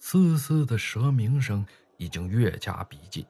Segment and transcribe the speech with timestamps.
[0.00, 1.64] 嘶嘶的蛇鸣声
[1.98, 3.24] 已经越加逼近。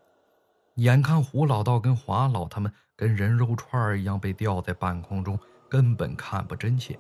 [0.77, 5.39] 眼看胡老道跟华老他们跟人肉串一样被吊在半空中，
[5.69, 6.99] 根本看不真切。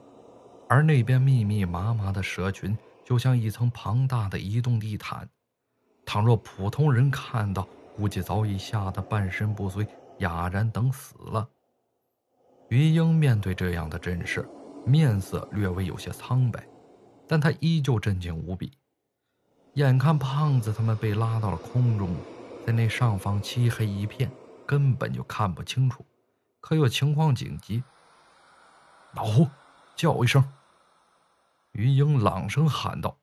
[0.68, 5.26] 而那边密密麻麻的蛇群，就像一层庞大的移动地毯。
[6.04, 7.66] 倘若普通人看到，
[7.96, 9.86] 估计早已吓得半身不遂，
[10.18, 11.48] 哑然等死了。
[12.68, 14.46] 于英面对这样的阵势，
[14.84, 16.66] 面色略微有些苍白，
[17.26, 18.72] 但他依旧镇静无比。
[19.74, 22.16] 眼看胖子他们被拉到了空中，
[22.66, 24.30] 在那上方漆黑一片，
[24.66, 26.04] 根本就看不清楚。
[26.60, 27.82] 可又情况紧急，
[29.14, 29.48] 老胡
[29.94, 30.52] 叫一声。
[31.72, 33.16] 于英朗声喊道。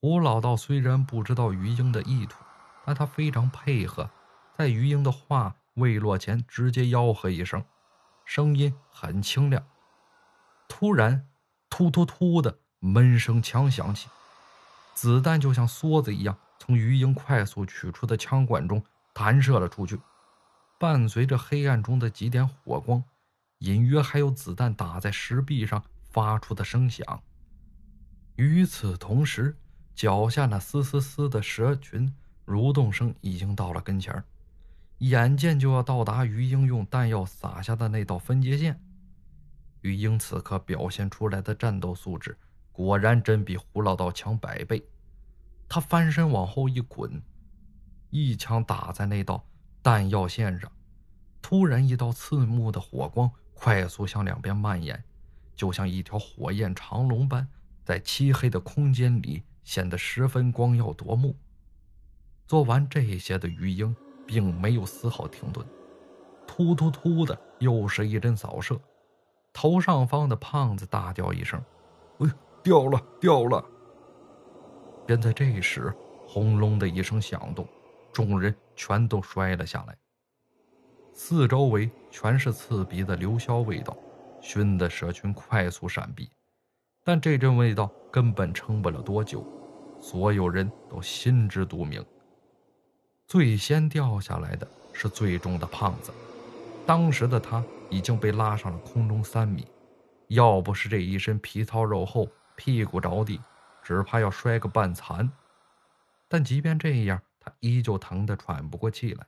[0.00, 2.36] 胡老道虽然不知道于英的意图，
[2.84, 4.10] 但他非常配合，
[4.58, 7.64] 在于英的话未落前，直接吆喝一声，
[8.24, 9.64] 声音很清亮。
[10.68, 11.28] 突然，
[11.70, 14.08] 突突突的闷声枪响起，
[14.94, 20.00] 子弹就像梭子一样从于英快速取出的枪管中弹射了出去，
[20.78, 23.02] 伴随着黑暗中的几点火光，
[23.58, 27.22] 隐约还有子弹打在石壁上发出的声响。
[28.36, 29.56] 与此同时。
[29.94, 32.12] 脚下那嘶嘶嘶的蛇群
[32.46, 34.24] 蠕动声已经到了跟前
[34.98, 38.76] 眼见就要到达于英用弹药撒下的那道分界线。
[39.82, 42.36] 于英此刻表现出来的战斗素质，
[42.74, 44.86] 果然真比胡老道强百倍。
[45.66, 47.22] 他翻身往后一滚，
[48.10, 49.42] 一枪打在那道
[49.82, 50.70] 弹药线上，
[51.40, 55.02] 突然一道刺目的火光快速向两边蔓延，
[55.56, 57.48] 就像一条火焰长龙般，
[57.82, 59.42] 在漆黑的空间里。
[59.64, 61.34] 显得十分光耀夺目。
[62.46, 65.66] 做完这些的鱼鹰，并没有丝毫停顿，
[66.46, 68.78] 突突突的又是一阵扫射。
[69.54, 71.58] 头上方的胖子大叫一声
[72.20, 72.28] ：“哎，
[72.64, 73.64] 掉了，掉了！”
[75.06, 75.94] 便在这时，
[76.26, 77.68] 轰隆的一声响动，
[78.10, 79.96] 众人全都摔了下来。
[81.12, 83.96] 四周围全是刺鼻的硫硝味道，
[84.40, 86.28] 熏得蛇群快速闪避。
[87.04, 89.46] 但这阵味道根本撑不了多久，
[90.00, 92.02] 所有人都心知肚明。
[93.26, 96.10] 最先掉下来的是最重的胖子，
[96.86, 99.66] 当时的他已经被拉上了空中三米，
[100.28, 103.40] 要不是这一身皮糙肉厚，屁股着地，
[103.82, 105.30] 只怕要摔个半残。
[106.28, 109.26] 但即便这样，他依旧疼得喘不过气来，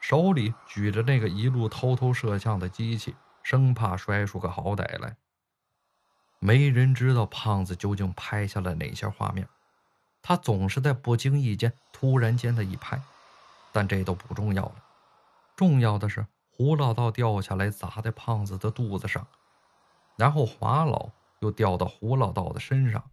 [0.00, 5.16] 手里举着那个一路偷偷摄像的机器，生怕摔出个好歹来。
[6.38, 9.46] 没人知道胖子究竟拍下了哪些画面，
[10.22, 13.00] 他总是在不经意间突然间的一拍，
[13.72, 14.74] 但这都不重要了。
[15.54, 19.26] 重要的是胡老道掉下来砸在胖子的肚子上，
[20.16, 23.10] 然后华老又掉到胡老道的身上，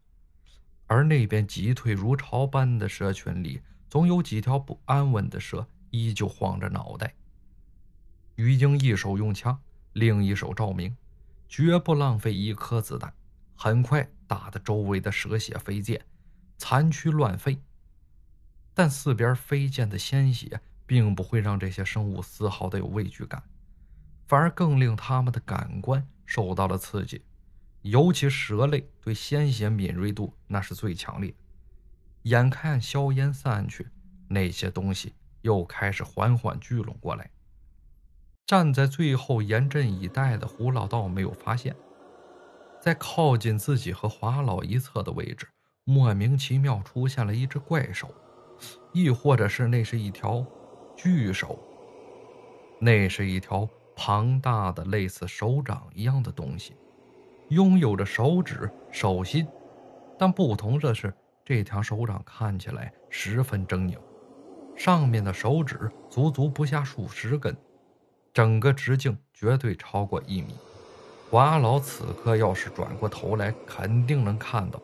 [0.85, 7.13] 而那边急退如潮般的蛇群里，总有几条不安稳的蛇依旧晃着脑袋。
[8.35, 9.57] 于英一手用枪，
[9.93, 10.95] 另一手照明。
[11.49, 13.13] 绝不浪费一颗子弹，
[13.55, 16.01] 很快打得周围的蛇血飞溅，
[16.57, 17.57] 残躯乱飞。
[18.73, 23.41] 但四边飞溅的鲜血并不会让这些生物丝毫的有畏惧感，
[24.27, 27.21] 反而更令他们的感官受到了刺激。
[27.89, 31.33] 尤其蛇类对鲜血敏锐度那是最强烈。
[32.23, 33.87] 眼看硝烟散去，
[34.27, 37.29] 那些东西又开始缓缓聚拢过来。
[38.45, 41.75] 站在最后严阵以待的胡老道没有发现，
[42.81, 45.47] 在靠近自己和华老一侧的位置，
[45.83, 48.13] 莫名其妙出现了一只怪手，
[48.93, 50.45] 亦或者是那是一条
[50.95, 51.59] 巨手。
[52.79, 56.73] 那是一条庞大的类似手掌一样的东西，
[57.49, 59.47] 拥有着手指、手心，
[60.19, 61.13] 但不同的是，
[61.45, 63.97] 这条手掌看起来十分狰狞，
[64.75, 67.55] 上面的手指足足不下数十根。
[68.33, 70.53] 整个直径绝对超过一米，
[71.31, 74.79] 华老此刻要是转过头来，肯定能看到，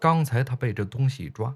[0.00, 1.54] 刚才他被这东西一抓，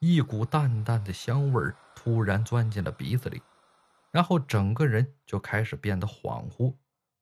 [0.00, 1.62] 一股淡淡的香味
[1.94, 3.40] 突然钻进了鼻子里，
[4.10, 6.74] 然后整个人就开始变得恍惚，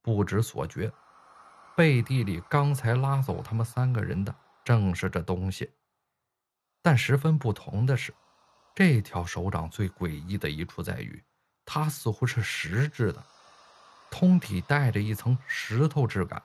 [0.03, 0.91] 不知所觉。
[1.81, 5.71] 背地里刚才拉走他们三个人的正是这东西，
[6.83, 8.13] 但十分不同的是，
[8.75, 11.25] 这条手掌最诡异的一处在于，
[11.65, 13.25] 它似乎是实质的。
[14.11, 16.43] 通体带着一层石头质感，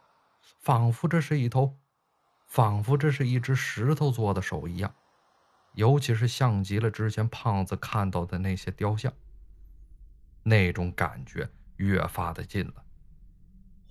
[0.61, 1.77] 仿佛这是一头，
[2.47, 4.95] 仿佛这是一只石头做的手一样，
[5.73, 9.11] 尤其是像极了之前胖子看到的那些雕像。
[10.43, 12.84] 那种感觉越发的近了。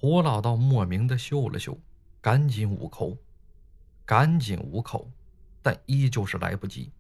[0.04, 1.78] 胡老道莫名的嗅了嗅，
[2.20, 3.16] 赶紧捂口，
[4.04, 5.10] 赶紧捂口，
[5.62, 6.92] 但依旧是来不及。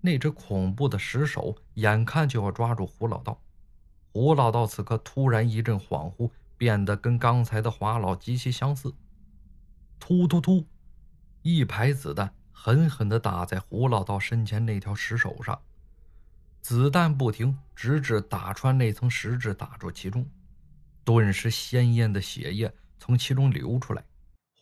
[0.00, 3.42] 那只恐怖的石手眼看就要抓住胡老道。
[4.12, 8.94] 胡老道此刻突然一阵恍惚，变得跟刚才的华老极其相似。
[9.98, 10.64] 突突突，
[11.42, 15.60] 一排子弹狠狠地打在胡老道身前那条石手上，
[16.60, 20.24] 子弹不停，直至打穿那层石质，打住其中。
[21.04, 24.04] 顿时，鲜艳的血液从其中流出来。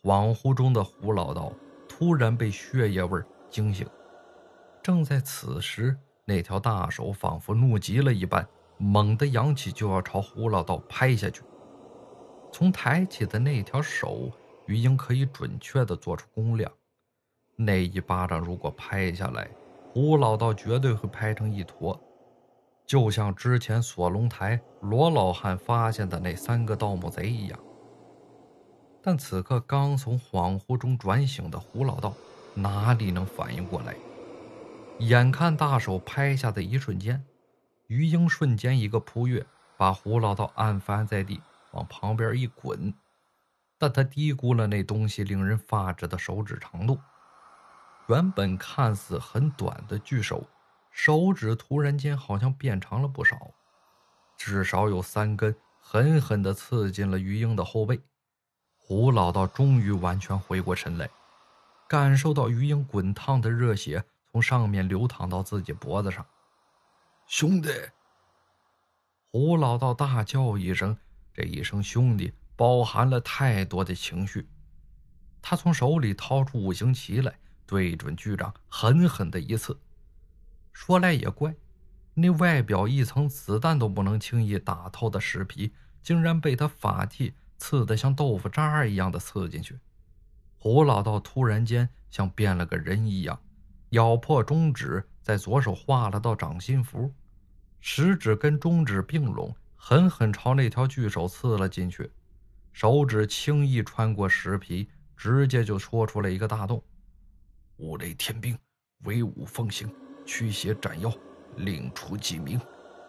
[0.03, 1.53] 恍惚中的胡老道
[1.87, 3.87] 突然被血液味惊醒。
[4.81, 5.95] 正在此时，
[6.25, 8.47] 那条大手仿佛怒极了一般，
[8.77, 11.43] 猛地扬起，就要朝胡老道拍下去。
[12.51, 14.31] 从抬起的那条手，
[14.65, 16.71] 于英可以准确地做出估量。
[17.55, 19.47] 那一巴掌如果拍下来，
[19.93, 21.97] 胡老道绝对会拍成一坨。
[22.91, 27.57] 就像之前锁龙台罗老汉发现的那三个盗墓贼一样，
[29.01, 32.13] 但此刻刚从恍惚中转醒的胡老道
[32.53, 33.95] 哪里能反应过来？
[34.99, 37.23] 眼看大手拍下的一瞬间，
[37.87, 39.45] 于英瞬间一个扑跃，
[39.77, 41.39] 把胡老道按翻在地，
[41.71, 42.93] 往旁边一滚。
[43.77, 46.99] 但他低估了那东西令人发指的手指长度，
[48.07, 50.43] 原本看似很短的巨手。
[50.91, 53.51] 手指突然间好像变长了不少，
[54.37, 57.99] 至少有三根，狠狠地刺进了于英的后背。
[58.77, 61.09] 胡老道终于完全回过神来，
[61.87, 66.25] 感受到于英滚烫的热血从上面流淌到自己脖子上。
[67.25, 67.69] 兄弟！
[69.31, 70.97] 胡老道大叫一声，
[71.33, 74.45] 这一声“兄弟”包含了太多的情绪。
[75.41, 77.33] 他从手里掏出五行旗来，
[77.65, 79.79] 对准巨掌狠狠的一刺。
[80.73, 81.55] 说来也怪，
[82.13, 89.79] 那外表一层子弹都不能轻易打透的石皮，竟然被他法器刺得像豆腐渣一样的刺进去。
[90.57, 93.39] 胡老道突然间像变了个人一样，
[93.89, 97.13] 咬破中指，在左手画了道掌心符，
[97.79, 102.11] 食指跟中指并拢，狠狠朝那条巨手刺了进去。
[102.71, 104.87] 手指轻易穿过石皮，
[105.17, 106.81] 直接就戳出了一个大洞。
[107.77, 108.57] 五雷天兵，
[109.03, 109.91] 威武奉行。
[110.33, 111.11] 驱邪斩妖，
[111.57, 112.57] 令出鸡鸣，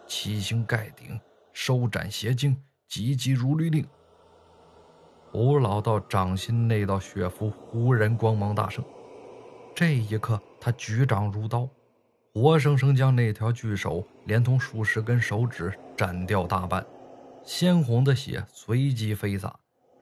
[0.05, 1.17] 七星盖顶，
[1.53, 3.87] 收斩邪精，急急如律令。
[5.31, 8.83] 胡老道掌心那道血符忽然光芒大盛，
[9.73, 11.65] 这一刻他举掌如刀，
[12.33, 16.85] 活生生将那条巨手连同数十根手指斩掉大半，
[17.45, 19.57] 鲜红的血随即飞洒。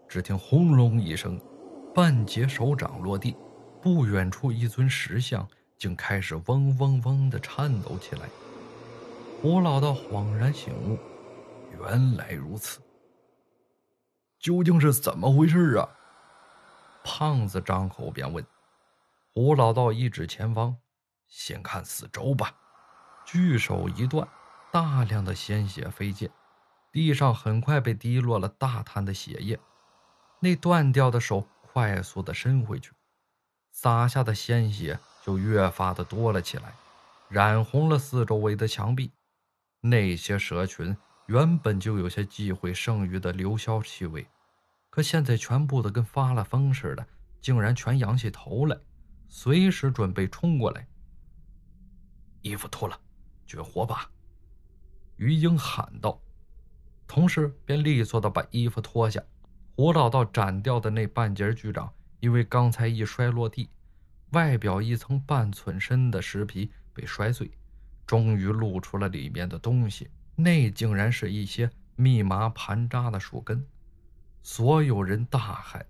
[0.09, 1.39] 只听轰隆一声，
[1.93, 3.35] 半截手掌落地，
[3.79, 5.47] 不远处一尊石像。
[5.81, 8.29] 竟开始嗡嗡嗡的颤抖起来。
[9.41, 10.95] 胡老道恍然醒悟，
[11.79, 12.79] 原来如此。
[14.37, 15.89] 究竟是怎么回事啊？
[17.03, 18.45] 胖子张口便问。
[19.33, 20.77] 胡老道一指前方，
[21.27, 22.53] 先看四周吧。
[23.25, 24.27] 巨手一断，
[24.71, 26.29] 大量的鲜血飞溅，
[26.91, 29.59] 地上很快被滴落了大滩的血液。
[30.41, 32.91] 那断掉的手快速的伸回去，
[33.71, 34.99] 洒下的鲜血。
[35.21, 36.73] 就越发的多了起来，
[37.29, 39.11] 染红了四周围的墙壁。
[39.79, 40.95] 那些蛇群
[41.27, 44.27] 原本就有些忌讳剩余的流消气味，
[44.89, 47.07] 可现在全部的跟发了疯似的，
[47.39, 48.77] 竟然全仰起头来，
[49.27, 50.87] 随时准备冲过来。
[52.41, 52.99] 衣服脱了，
[53.45, 54.09] 绝火把！
[55.17, 56.19] 于英喊道，
[57.07, 59.21] 同时便利索的把衣服脱下。
[59.75, 63.69] 胡老道斩掉的那半截巨掌，因为刚才一摔落地。
[64.31, 67.51] 外表一层半寸深的石皮被摔碎，
[68.05, 70.09] 终于露出了里面的东西。
[70.35, 73.65] 那竟然是一些密麻盘扎的树根。
[74.41, 75.83] 所有人大骇，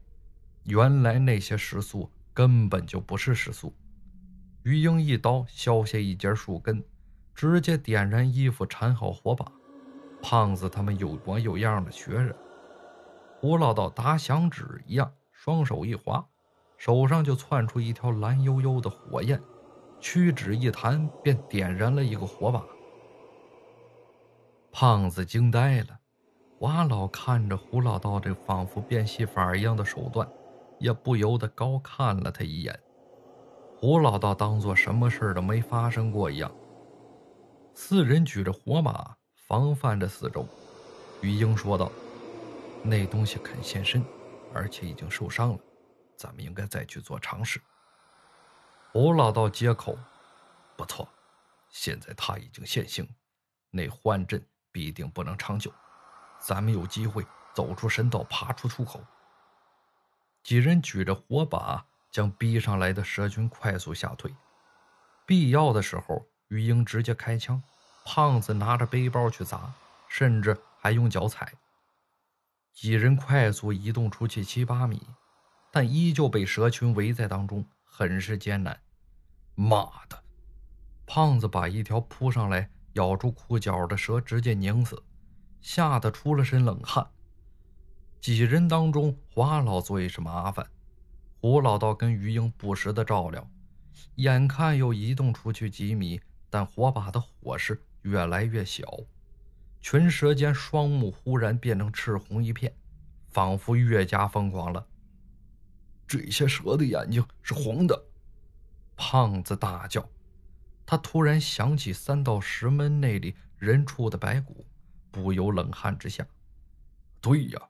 [0.64, 3.74] 原来那些石素根本就不是石素。
[4.64, 6.84] 于英一刀削下一截树根，
[7.34, 9.52] 直接点燃衣服，缠好火把。
[10.22, 12.36] 胖子他们有模有样的学着。
[13.40, 16.28] 胡老道打响指一样，双手一划。
[16.82, 19.40] 手上就窜出一条蓝悠悠的火焰，
[20.00, 22.66] 屈指一弹，便点燃了一个火把。
[24.72, 26.00] 胖子惊呆了，
[26.58, 30.28] 华老看着胡老道这仿佛变戏法一样的手段，
[30.80, 32.80] 也不由得高看了他一眼。
[33.78, 36.52] 胡老道当做什么事都没发生过一样。
[37.76, 40.44] 四人举着火把，防范着四周。
[41.22, 41.92] 于英说道
[42.82, 44.04] ：“那东西肯现身，
[44.52, 45.60] 而且已经受伤了。”
[46.22, 47.60] 咱们应该再去做尝试。
[48.92, 49.98] 胡老道接口
[50.78, 51.10] ：“不错，
[51.72, 53.10] 现在他已经现形，
[53.72, 55.74] 那幻阵必定不能长久，
[56.40, 57.26] 咱们有机会
[57.56, 59.04] 走出神道，爬出出口。”
[60.44, 64.36] 几人举着火把，将逼上来的蛇群快速吓退。
[65.26, 67.64] 必要的时候，于英直接开枪，
[68.06, 69.74] 胖子拿着背包去砸，
[70.08, 71.52] 甚至还用脚踩。
[72.74, 75.02] 几人快速移动出去七八米，
[75.72, 78.78] 但依旧被蛇群围在当中，很是艰难。
[79.56, 80.22] 妈的！
[81.06, 85.02] 胖子把一条扑上来咬住裤脚的蛇直接拧死，
[85.62, 87.08] 吓得出了身冷汗。
[88.20, 90.66] 几人当中，华老最是麻烦。
[91.40, 93.50] 胡老道跟于英不时的照料，
[94.16, 98.86] 眼看又移动出去几米，但火把的火势越来越小。
[99.80, 102.76] 群蛇间双目忽然变成赤红一片，
[103.30, 104.86] 仿佛越加疯狂了。
[106.12, 107.98] 这些蛇的眼睛是红的！
[108.98, 110.06] 胖子大叫。
[110.86, 114.66] 他突然想起三道石门内里人畜的白骨，
[115.10, 116.28] 不由冷汗直下。
[117.22, 117.62] 对呀，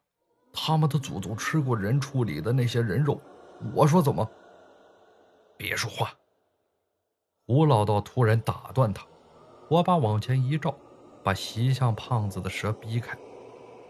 [0.52, 3.22] 他们的祖宗吃过人畜里的那些人肉。
[3.76, 4.28] 我说怎么？
[5.56, 6.12] 别说话！
[7.46, 9.06] 胡老道突然打断他，
[9.68, 10.76] 火把往前一照。
[11.24, 13.16] 把袭向胖子的蛇逼开，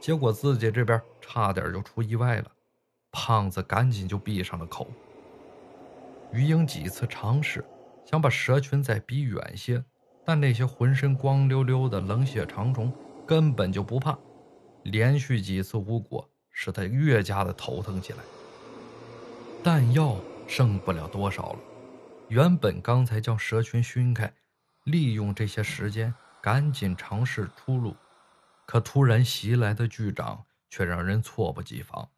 [0.01, 2.51] 结果自己这边差点就出意外了，
[3.11, 4.87] 胖子赶紧就闭上了口。
[6.31, 7.63] 于英几次尝试
[8.05, 9.83] 想把蛇群再逼远些，
[10.25, 12.91] 但那些浑身光溜溜的冷血长虫
[13.27, 14.17] 根本就不怕，
[14.83, 18.19] 连续几次无果，使他越加的头疼起来。
[19.63, 21.59] 弹药剩不了多少了，
[22.29, 24.33] 原本刚才将蛇群熏开，
[24.85, 26.13] 利用这些时间。
[26.43, 27.95] 赶紧尝试出路，
[28.65, 32.09] 可突然袭来的巨掌却让人措不及防。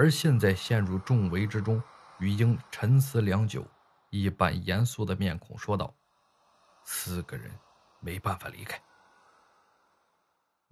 [0.00, 1.78] 而现在陷入重围之中，
[2.20, 3.62] 于英沉思良久，
[4.08, 5.94] 一板严肃的面孔说道
[6.84, 7.50] ：“四个人
[8.00, 8.80] 没办法离开，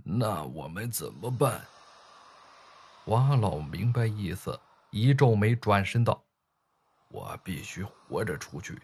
[0.03, 1.63] 那我们怎么办？”
[3.05, 4.59] 华老明白意思，
[4.93, 6.25] 一皱眉，转身道
[7.13, 8.81] ：“我必须活着出去，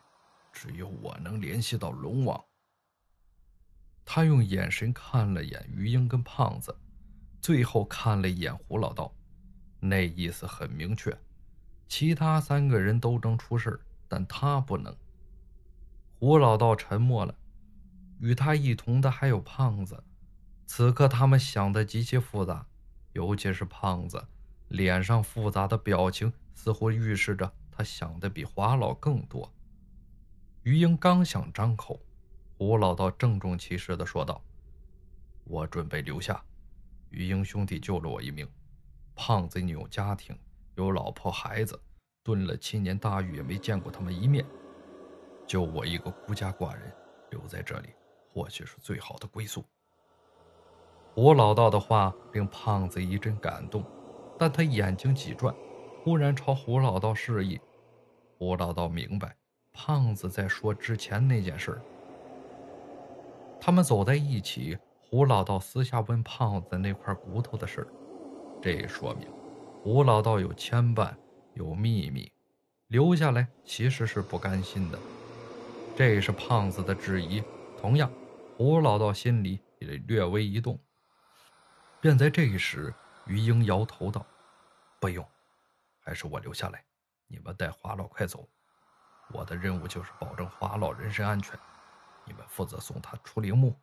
[0.53, 2.39] 只有我能联系到龙王。”
[4.05, 6.79] 他用眼神看了眼于英跟胖子，
[7.41, 9.11] 最后看了一眼胡老道，
[9.87, 11.15] 那意思很明确：
[11.87, 14.97] 其他三个人都能出事但他不能。
[16.19, 17.35] 胡老道沉默了，
[18.19, 20.03] 与他一同的还有胖子。
[20.67, 22.67] 此刻他们想的极其复杂，
[23.13, 24.25] 尤其是胖子，
[24.69, 29.53] 脸上复杂的表情似乎预示着他想的比华老更多。
[30.63, 32.01] 于英刚想张口。
[32.57, 34.41] 胡老道郑重其事的说道
[35.45, 36.43] ：“我准备留下。
[37.11, 38.49] 于英兄弟救了我一命，
[39.15, 40.37] 胖子你有家庭，
[40.75, 41.81] 有老婆孩子，
[42.23, 44.45] 蹲了七年大狱也没见过他们一面，
[45.47, 46.93] 就我一个孤家寡人
[47.31, 47.91] 留在这里，
[48.33, 49.65] 或许是最好的归宿。”
[51.15, 53.85] 胡老道的话令胖子一阵感动，
[54.37, 55.55] 但他眼睛几转，
[56.03, 57.61] 忽然朝胡老道示意。
[58.37, 59.37] 胡老道明白，
[59.73, 61.81] 胖子在说之前那件事。
[63.61, 67.87] 他们走在一起，胡老道私下问胖子那块骨头的事
[68.65, 69.31] 这说明
[69.83, 71.15] 胡老道有牵绊，
[71.53, 72.33] 有秘密，
[72.87, 74.99] 留下来其实是不甘心的。
[75.95, 77.45] 这是胖子的质疑。
[77.79, 78.11] 同样，
[78.57, 80.83] 胡老道心里也略微一动。
[82.01, 82.95] 便在这时，
[83.27, 84.25] 于英摇头道
[84.99, 85.23] ：“不用，
[86.01, 86.83] 还是我留下来。
[87.27, 88.49] 你们带华老快走，
[89.31, 91.55] 我的任务就是保证华老人身安全。”
[92.25, 93.79] 你们负责送他出陵墓。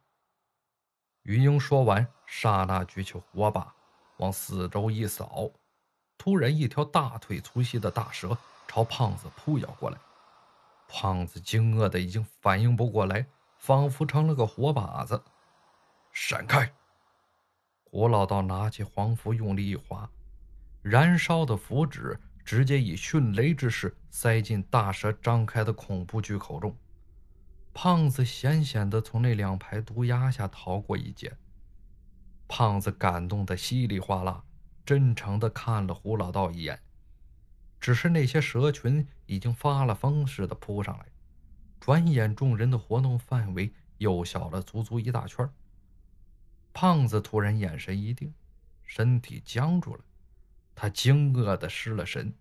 [1.22, 3.76] 于英说完，刹那举起火把，
[4.22, 5.50] 往四周一扫，
[6.16, 8.38] 突然一条大腿粗细的大蛇
[8.68, 9.98] 朝胖子扑咬过来。
[10.88, 13.26] 胖子惊愕的已经反应不过来，
[13.58, 15.24] 仿佛成了个活靶子。
[16.12, 16.72] 闪开！
[17.84, 20.08] 胡老道拿起黄符，用力一划，
[20.84, 26.76] 燃烧的符纸直接以迅雷之势塞进大蛇张开的恐怖巨口中。
[27.74, 31.36] 胖子险险的从那两排毒鸦下逃过一劫。
[32.54, 34.44] 胖子感动的稀里哗啦，
[34.86, 36.82] 真诚的看了胡老道一眼。
[37.80, 41.06] 只是那些蛇群已经发了疯似的扑上来，
[41.80, 45.50] 转眼众人的活动范围又小了足足一大圈。
[46.74, 48.34] 胖子突然眼神一定，
[48.84, 50.04] 身体僵住了，
[50.76, 52.34] 他惊愕的失了神。